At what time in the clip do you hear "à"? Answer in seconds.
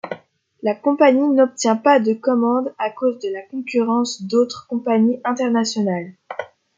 2.79-2.89